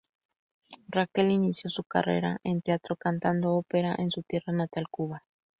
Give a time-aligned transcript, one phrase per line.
[0.87, 5.23] Raquel inició su carrera en teatro cantando ópera en su tierra natal Cuba.